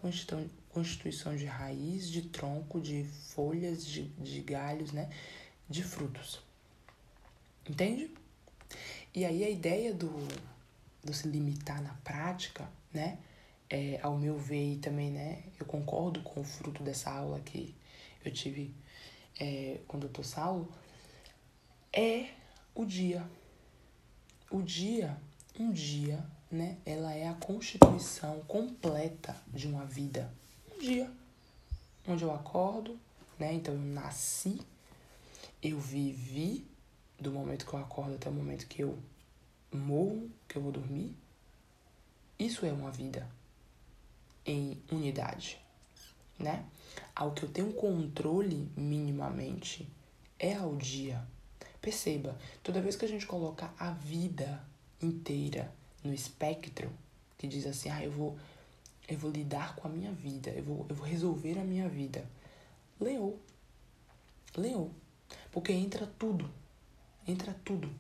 constituição 0.69 1.37
de 1.37 1.47
raiz, 1.47 2.09
de 2.09 2.23
tronco, 2.23 2.81
de 2.81 3.05
folhas, 3.05 3.85
de, 3.85 4.05
de 4.11 4.41
galhos, 4.43 4.93
né? 4.93 5.11
De 5.69 5.83
frutos. 5.83 6.41
Entende? 7.69 8.11
E 9.15 9.25
aí 9.25 9.45
a 9.45 9.51
ideia 9.51 9.93
do, 9.93 10.11
do 11.03 11.13
se 11.13 11.27
limitar 11.27 11.83
na 11.83 11.95
prática, 12.05 12.69
né? 12.93 13.19
É, 13.69 13.99
ao 14.03 14.19
meu 14.19 14.39
ver, 14.39 14.75
e 14.75 14.77
também, 14.77 15.11
né? 15.11 15.43
Eu 15.59 15.67
concordo 15.67 16.23
com 16.23 16.41
o 16.41 16.45
fruto 16.45 16.83
dessa 16.83 17.11
aula 17.11 17.41
que 17.41 17.75
eu 18.25 18.33
tive 18.33 18.73
é, 19.41 19.81
com 19.89 19.97
o 19.97 20.01
doutor 20.01 20.25
Saulo, 20.25 20.73
é 21.93 22.29
o 22.75 22.85
dia. 22.85 23.29
O 24.51 24.63
dia, 24.63 25.17
um 25.59 25.73
dia, 25.73 26.25
né? 26.51 26.79
Ela 26.85 27.15
é 27.15 27.29
a 27.29 27.35
constituição 27.35 28.41
completa 28.41 29.37
de 29.49 29.67
uma 29.67 29.85
vida. 29.85 30.33
Um 30.75 30.79
dia 30.79 31.11
onde 32.07 32.25
eu 32.25 32.35
acordo, 32.35 32.99
né? 33.39 33.53
Então 33.55 33.75
eu 33.75 33.81
nasci, 33.81 34.61
eu 35.63 35.79
vivi 35.79 36.67
do 37.19 37.31
momento 37.31 37.67
que 37.67 37.73
eu 37.73 37.81
acordo 37.81 38.15
até 38.15 38.29
o 38.29 38.33
momento 38.33 38.67
que 38.67 38.83
eu 38.83 38.99
morro, 39.73 40.31
que 40.49 40.57
eu 40.57 40.63
vou 40.63 40.73
dormir. 40.73 41.15
Isso 42.39 42.67
é 42.67 42.73
uma 42.73 42.91
vida 42.91 43.29
em 44.45 44.83
unidade, 44.91 45.61
né? 46.39 46.67
Ao 47.15 47.33
que 47.33 47.45
eu 47.45 47.49
tenho 47.49 47.73
controle 47.73 48.69
minimamente 48.77 49.89
é 50.39 50.55
ao 50.55 50.75
dia 50.77 51.25
Perceba, 51.83 52.39
toda 52.63 52.81
vez 52.81 52.95
que 52.95 53.05
a 53.05 53.09
gente 53.09 53.27
coloca 53.27 53.75
a 53.77 53.91
vida 53.91 54.65
inteira 55.03 55.75
no 56.05 56.15
espectro, 56.15 56.89
que 57.37 57.49
diz 57.49 57.67
assim, 57.67 57.91
ah, 57.91 58.05
eu 58.05 58.13
vou, 58.13 58.39
eu 59.09 59.19
vou 59.19 59.33
lidar 59.33 59.75
com 59.75 59.89
a 59.89 59.91
minha 59.91 60.13
vida, 60.13 60.51
eu 60.51 60.63
vou, 60.63 60.87
eu 60.89 60.95
vou 60.95 61.05
resolver 61.05 61.59
a 61.59 61.65
minha 61.65 61.89
vida. 61.89 62.25
Leou. 63.01 63.37
Leou. 64.57 64.93
Porque 65.51 65.73
entra 65.73 66.07
tudo. 66.07 66.49
Entra 67.27 67.53
tudo. 67.65 67.93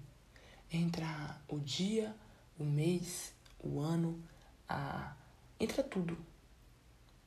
Entra 0.70 1.40
o 1.48 1.58
dia, 1.58 2.14
o 2.56 2.64
mês, 2.64 3.34
o 3.58 3.80
ano, 3.80 4.22
a. 4.68 5.16
Entra 5.58 5.82
tudo. 5.82 6.16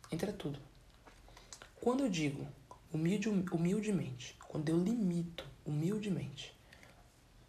Entra 0.09 0.31
tudo. 0.31 0.57
Quando 1.81 2.05
eu 2.05 2.09
digo 2.09 2.47
humilde, 2.93 3.27
humildemente, 3.27 4.37
quando 4.55 4.69
eu 4.69 4.81
limito 4.81 5.45
humildemente, 5.65 6.55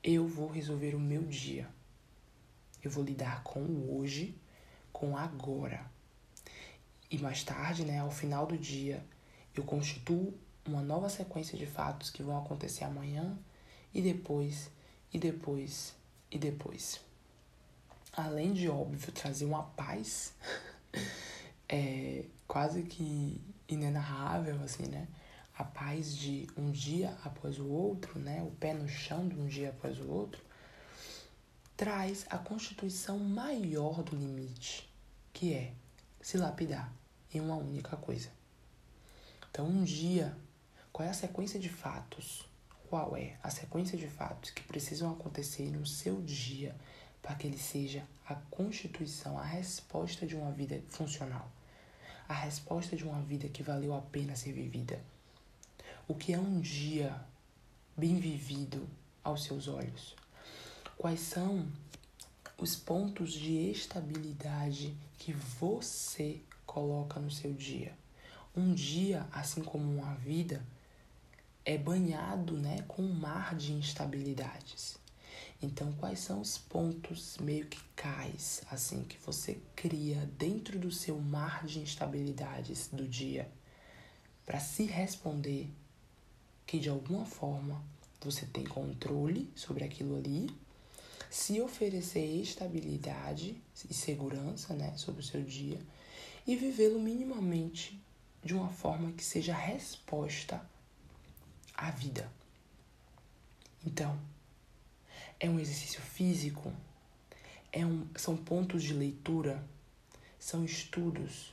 eu 0.03 0.27
vou 0.27 0.49
resolver 0.49 0.93
o 0.93 0.99
meu 0.99 1.23
dia. 1.23 1.71
Eu 2.83 2.91
vou 2.91 3.05
lidar 3.05 3.45
com 3.45 3.61
o 3.61 3.97
hoje, 3.97 4.37
com 4.93 5.13
o 5.13 5.17
agora. 5.17 5.89
E 7.09 7.17
mais 7.19 7.45
tarde, 7.45 7.85
né, 7.85 8.01
ao 8.01 8.11
final 8.11 8.45
do 8.45 8.59
dia, 8.59 9.07
eu 9.55 9.63
constituo 9.63 10.35
uma 10.67 10.83
nova 10.83 11.09
sequência 11.09 11.57
de 11.57 11.65
fatos 11.65 12.11
que 12.11 12.25
vão 12.25 12.37
acontecer 12.37 12.83
amanhã 12.83 13.39
e 13.95 14.03
depois, 14.03 14.69
e 15.13 15.19
depois, 15.21 15.95
e 16.29 16.39
depois. 16.39 17.01
Além 18.13 18.53
de, 18.53 18.69
óbvio, 18.69 19.13
trazer 19.13 19.45
uma 19.45 19.63
paz 19.63 20.35
é, 21.69 22.25
quase 22.49 22.83
que 22.83 23.41
inenarrável, 23.69 24.61
assim, 24.65 24.89
né? 24.89 25.07
A 25.57 25.65
paz 25.65 26.17
de 26.17 26.47
um 26.57 26.71
dia 26.71 27.17
após 27.25 27.59
o 27.59 27.67
outro, 27.67 28.19
né? 28.19 28.43
O 28.43 28.51
pé 28.51 28.75
no 28.75 28.89
chão 28.89 29.27
de 29.29 29.35
um 29.35 29.47
dia 29.47 29.71
após 29.71 29.99
o 29.99 30.09
outro, 30.09 30.43
traz 31.77 32.27
a 32.31 32.39
constituição 32.39 33.19
maior 33.19 34.03
do 34.03 34.17
limite, 34.17 34.89
que 35.33 35.55
é 35.55 35.73
se 36.21 36.37
lapidar 36.37 36.93
em 37.33 37.41
uma 37.41 37.57
única 37.57 37.97
coisa. 37.97 38.31
Então, 39.51 39.67
um 39.67 39.85
dia 39.85 40.37
qual 40.97 41.07
é 41.07 41.11
a 41.11 41.15
sequência 41.15 41.61
de 41.61 41.69
fatos? 41.69 42.49
Qual 42.89 43.15
é 43.15 43.37
a 43.43 43.51
sequência 43.51 43.99
de 43.99 44.09
fatos 44.09 44.49
que 44.51 44.63
precisam 44.63 45.13
acontecer 45.13 45.71
no 45.71 45.85
seu 45.85 46.23
dia 46.23 46.75
para 47.21 47.35
que 47.35 47.47
ele 47.47 47.59
seja 47.59 48.03
a 48.27 48.35
constituição, 48.35 49.39
a 49.39 49.45
resposta 49.45 50.27
de 50.27 50.35
uma 50.35 50.51
vida 50.53 50.83
funcional? 50.89 51.53
A 52.27 52.33
resposta 52.33 52.97
de 52.97 53.05
uma 53.05 53.21
vida 53.21 53.47
que 53.47 53.63
valeu 53.63 53.95
a 53.95 54.01
pena 54.01 54.35
ser 54.35 54.55
vivida? 54.55 54.99
O 56.09 56.15
que 56.15 56.33
é 56.33 56.39
um 56.39 56.61
dia 56.61 57.21
bem 57.97 58.15
vivido 58.21 58.89
aos 59.25 59.43
seus 59.43 59.67
olhos? 59.67 60.15
Quais 60.97 61.19
são 61.19 61.67
os 62.57 62.77
pontos 62.77 63.33
de 63.33 63.73
estabilidade 63.73 64.97
que 65.19 65.33
você 65.33 66.41
coloca 66.65 67.19
no 67.19 67.29
seu 67.29 67.53
dia? 67.53 67.93
Um 68.55 68.73
dia, 68.73 69.27
assim 69.33 69.65
como 69.65 69.85
uma 69.99 70.15
vida, 70.15 70.65
é 71.65 71.77
banhado 71.77 72.57
né, 72.57 72.83
com 72.87 73.03
um 73.03 73.13
mar 73.13 73.57
de 73.57 73.73
instabilidades. 73.73 74.97
Então, 75.61 75.93
quais 75.95 76.21
são 76.21 76.41
os 76.41 76.57
pontos 76.57 77.37
meio 77.39 77.67
que 77.67 77.83
cais, 77.97 78.63
assim, 78.71 79.03
que 79.03 79.19
você 79.27 79.61
cria 79.75 80.25
dentro 80.39 80.79
do 80.79 80.93
seu 80.93 81.19
mar 81.19 81.67
de 81.67 81.81
instabilidades 81.81 82.87
do 82.93 83.09
dia 83.09 83.51
para 84.45 84.61
se 84.61 84.85
responder 84.85 85.69
que 86.67 86.79
de 86.79 86.89
alguma 86.89 87.25
forma 87.25 87.83
você 88.21 88.45
tem 88.45 88.65
controle 88.65 89.51
sobre 89.55 89.85
aquilo 89.85 90.17
ali, 90.17 90.51
se 91.31 91.61
oferecer 91.61 92.25
estabilidade 92.41 93.61
e 93.89 93.95
segurança, 93.95 94.75
né, 94.75 94.97
sobre 94.97 95.21
o 95.21 95.25
seu 95.25 95.43
dia 95.43 95.81
e 96.47 96.57
vivê-lo 96.57 96.99
minimamente 96.99 98.01
de 98.43 98.55
uma 98.55 98.69
forma 98.69 99.13
que 99.13 99.25
seja 99.25 99.55
resposta 99.55 100.65
a 101.75 101.91
vida. 101.91 102.31
Então, 103.85 104.19
é 105.39 105.49
um 105.49 105.61
exercício 105.61 106.01
físico, 106.01 106.73
é 107.73 107.85
um, 107.85 108.07
são 108.17 108.37
pontos 108.37 108.83
de 108.83 108.95
leitura, 108.95 109.63
são 110.39 110.65
estudos, 110.65 111.53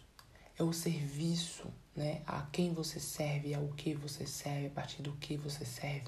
é 0.57 0.63
o 0.63 0.71
serviço, 0.71 1.71
né? 1.95 2.21
A 2.25 2.43
quem 2.43 2.73
você 2.73 2.99
serve, 2.99 3.53
ao 3.53 3.67
que 3.69 3.93
você 3.93 4.25
serve, 4.25 4.67
a 4.67 4.69
partir 4.69 5.01
do 5.01 5.13
que 5.13 5.37
você 5.37 5.65
serve. 5.65 6.07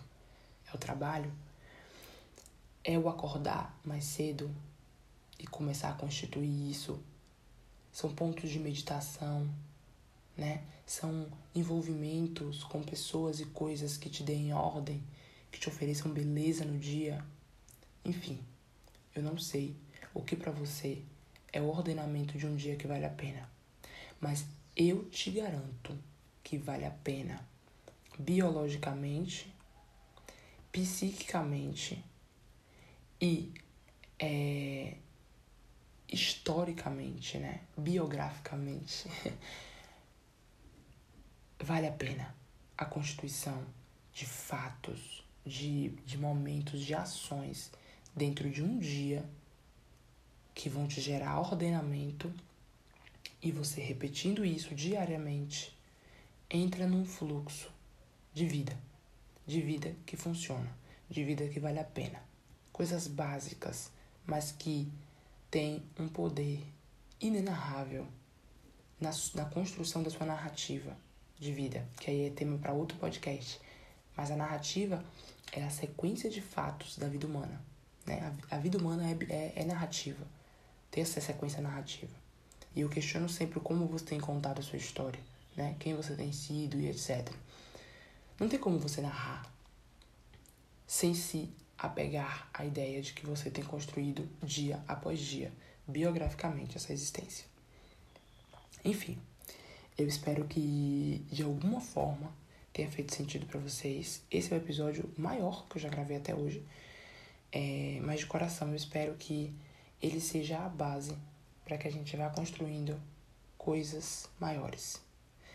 É 0.72 0.76
o 0.76 0.80
trabalho. 0.80 1.32
É 2.84 2.98
o 2.98 3.10
acordar 3.10 3.80
mais 3.84 4.06
cedo 4.06 4.54
e 5.40 5.48
começar 5.48 5.90
a 5.90 5.94
constituir 5.94 6.70
isso. 6.70 7.02
São 7.92 8.14
pontos 8.14 8.50
de 8.50 8.60
meditação, 8.60 9.50
né? 10.38 10.64
São 10.86 11.28
envolvimentos 11.54 12.64
com 12.64 12.84
pessoas 12.84 13.40
e 13.40 13.46
coisas 13.46 13.98
que 13.98 14.10
te 14.10 14.22
deem 14.22 14.54
ordem, 14.54 15.02
que 15.52 15.60
te 15.60 15.70
ofereçam 15.70 16.12
beleza 16.12 16.64
no 16.66 16.78
dia. 16.78 17.26
Enfim, 18.04 18.40
eu 19.16 19.24
não 19.24 19.38
sei 19.38 19.76
o 20.14 20.22
que 20.22 20.36
para 20.36 20.52
você 20.52 21.02
é 21.52 21.62
o 21.62 21.70
ordenamento 21.70 22.38
de 22.38 22.46
um 22.46 22.56
dia 22.56 22.76
que 22.76 22.86
vale 22.86 23.06
a 23.06 23.10
pena, 23.10 23.50
mas 24.26 24.44
eu 24.76 25.08
te 25.12 25.30
garanto 25.30 25.96
que 26.44 26.58
vale 26.58 26.84
a 26.84 26.90
pena 26.90 27.48
biologicamente, 28.18 29.54
psiquicamente 30.72 32.04
e 33.22 33.54
é, 34.18 34.98
historicamente, 36.12 37.38
né? 37.38 37.62
Biograficamente. 37.78 39.08
vale 41.62 41.88
a 41.88 41.92
pena 41.92 42.36
a 42.76 42.84
constituição 42.84 43.64
de 44.12 44.26
fatos, 44.26 45.24
de, 45.46 45.90
de 46.04 46.18
momentos, 46.18 46.82
de 46.82 46.96
ações 46.96 47.72
dentro 48.16 48.50
de 48.50 48.64
um 48.64 48.80
dia 48.80 49.24
que 50.56 50.68
vão 50.68 50.88
te 50.88 51.00
gerar 51.00 51.40
ordenamento 51.40 52.34
e 53.41 53.52
você 53.52 53.82
repetindo 53.82 54.45
isso 54.45 54.74
diariamente 54.74 55.76
entra 56.50 56.88
num 56.88 57.06
fluxo 57.06 57.71
de 58.34 58.45
vida, 58.45 58.78
de 59.45 59.62
vida 59.62 59.95
que 60.06 60.17
funciona, 60.17 60.69
de 61.10 61.24
vida 61.24 61.48
que 61.48 61.60
vale 61.60 61.80
a 61.80 61.84
pena. 61.84 62.21
Coisas 62.71 63.08
básicas, 63.08 63.91
mas 64.26 64.52
que 64.52 64.91
têm 65.50 65.84
um 65.98 66.08
poder 66.08 66.62
inenarrável 67.19 68.08
na, 69.00 69.12
na 69.36 69.45
construção 69.45 70.04
da 70.04 70.10
sua 70.10 70.26
narrativa, 70.26 70.98
de 71.39 71.52
vida, 71.52 71.88
que 72.00 72.10
aí 72.10 72.28
é 72.28 72.30
tema 72.30 72.58
para 72.58 72.74
outro 72.74 72.98
podcast. 72.98 73.60
Mas 74.15 74.32
a 74.32 74.36
narrativa 74.36 75.04
é 75.52 75.63
a 75.63 75.69
sequência 75.69 76.30
de 76.30 76.41
fatos 76.41 76.98
da 76.98 77.08
vida 77.08 77.28
humana. 77.28 77.62
Né? 78.06 78.34
A, 78.50 78.56
a 78.56 78.60
vida 78.60 78.78
humana 78.78 79.04
é, 79.10 79.17
é, 79.34 79.54
é 79.56 79.65
narrativa, 79.65 80.26
tem 80.89 81.04
essa 81.04 81.19
sequência 81.19 81.62
narrativa. 81.62 82.13
E 82.76 82.82
eu 82.82 82.90
questiono 82.90 83.30
sempre 83.30 83.60
como 83.60 83.86
você 83.86 84.06
tem 84.06 84.20
contado 84.20 84.60
a 84.60 84.62
sua 84.62 84.78
história, 84.78 85.20
né? 85.56 85.76
quem 85.80 85.96
você 85.96 86.14
tem 86.16 86.32
sido 86.32 86.80
e 86.80 86.88
etc. 86.88 87.32
Não 88.40 88.50
tem 88.50 88.60
como 88.60 88.78
você 88.78 89.02
narrar 89.02 89.50
sem 90.86 91.14
se 91.14 91.50
apegar 91.78 92.50
à 92.54 92.66
ideia 92.66 93.02
de 93.02 93.14
que 93.14 93.26
você 93.26 93.50
tem 93.50 93.64
construído 93.64 94.28
dia 94.44 94.84
após 94.88 95.20
dia, 95.20 95.52
biograficamente, 95.88 96.78
essa 96.78 96.94
existência. 96.94 97.46
Enfim. 98.84 99.18
Eu 99.98 100.08
espero 100.10 100.46
que 100.46 101.26
de 101.32 101.42
alguma 101.42 101.80
forma 101.80 102.30
tenha 102.74 102.92
feito 102.92 103.16
sentido 103.16 103.46
para 103.46 103.60
vocês. 103.62 104.22
Esse 104.30 104.54
é 104.54 104.58
o 104.58 104.60
episódio 104.60 105.10
maior 105.18 105.66
que 105.70 105.78
eu 105.78 105.82
já 105.82 105.88
gravei 105.88 106.18
até 106.18 106.36
hoje. 106.36 106.62
É, 107.50 108.02
mas 108.04 108.20
de 108.20 108.26
coração 108.26 108.68
eu 108.70 108.76
espero 108.76 109.16
que 109.16 109.54
ele 110.02 110.20
seja 110.20 110.60
a 110.60 110.68
base 110.68 111.16
para 111.65 111.78
que 111.78 111.88
a 111.88 111.91
gente 111.91 112.15
vá 112.15 112.30
construindo 112.30 113.01
coisas 113.58 114.30
maiores. 114.39 115.01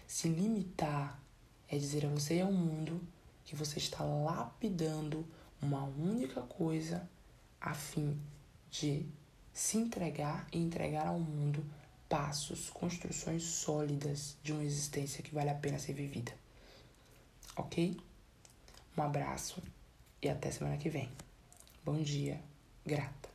Se 0.07 0.29
limitar 0.29 1.23
é 1.69 1.79
dizer 1.79 2.05
a 2.05 2.09
você 2.09 2.39
e 2.39 2.41
ao 2.41 2.53
mundo 2.53 3.01
que 3.45 3.55
você 3.55 3.79
está 3.79 4.03
lapidando 4.05 5.25
uma 5.63 5.85
única 5.85 6.43
coisa 6.43 7.09
a 7.61 7.75
fim 7.75 8.21
de 8.71 9.07
se 9.53 9.79
entregar 9.79 10.47
e 10.53 10.59
entregar 10.59 11.07
ao 11.07 11.19
mundo 11.19 11.65
passos, 12.09 12.71
construções 12.71 13.45
sólidas 13.45 14.37
de 14.43 14.53
uma 14.53 14.65
existência 14.65 15.23
que 15.23 15.35
vale 15.35 15.51
a 15.51 15.55
pena 15.55 15.79
ser 15.79 15.93
vivida. 15.93 16.33
Ok? 17.57 17.97
Um 18.97 19.03
abraço 19.03 19.63
e 20.21 20.29
até 20.29 20.51
semana 20.51 20.77
que 20.77 20.91
vem. 20.91 21.09
Bom 21.85 22.03
dia, 22.03 22.41
grata. 22.85 23.30